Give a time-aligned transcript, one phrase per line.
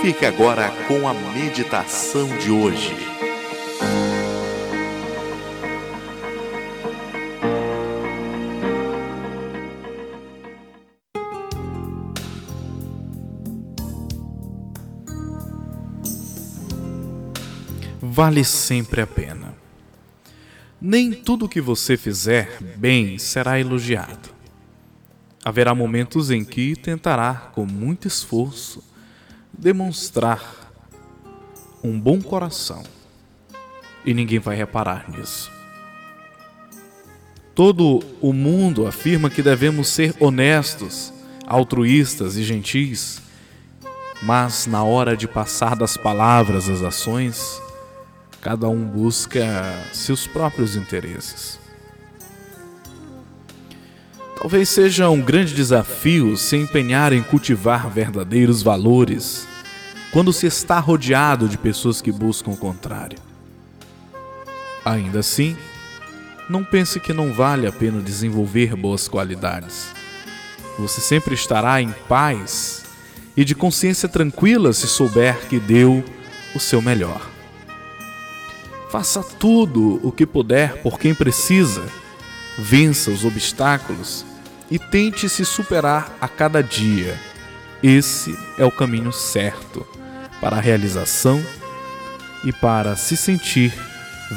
[0.00, 2.96] Fique agora com a meditação de hoje.
[18.00, 19.54] Vale sempre a pena.
[20.80, 24.30] Nem tudo que você fizer bem será elogiado.
[25.44, 28.82] Haverá momentos em que tentará, com muito esforço,
[29.60, 30.42] demonstrar
[31.84, 32.82] um bom coração
[34.06, 35.52] e ninguém vai reparar nisso.
[37.54, 41.12] Todo o mundo afirma que devemos ser honestos,
[41.46, 43.20] altruístas e gentis,
[44.22, 47.60] mas na hora de passar das palavras às ações,
[48.40, 49.44] cada um busca
[49.92, 51.60] seus próprios interesses.
[54.40, 59.49] Talvez seja um grande desafio se empenhar em cultivar verdadeiros valores
[60.12, 63.18] quando se está rodeado de pessoas que buscam o contrário.
[64.84, 65.56] Ainda assim,
[66.48, 69.88] não pense que não vale a pena desenvolver boas qualidades.
[70.78, 72.84] Você sempre estará em paz
[73.36, 76.02] e de consciência tranquila se souber que deu
[76.54, 77.30] o seu melhor.
[78.90, 81.84] Faça tudo o que puder por quem precisa.
[82.58, 84.26] Vença os obstáculos
[84.68, 87.16] e tente se superar a cada dia.
[87.80, 89.86] Esse é o caminho certo
[90.40, 91.44] para a realização
[92.44, 93.72] e para se sentir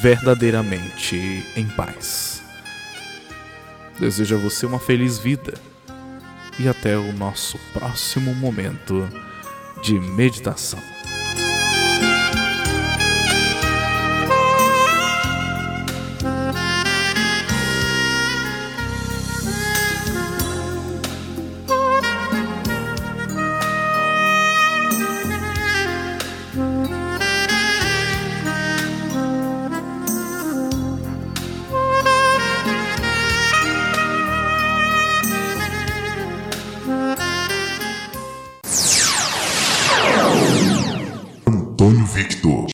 [0.00, 1.16] verdadeiramente
[1.56, 2.42] em paz.
[3.98, 5.54] Desejo a você uma feliz vida
[6.58, 9.08] e até o nosso próximo momento
[9.82, 10.91] de meditação.
[42.14, 42.71] Victor.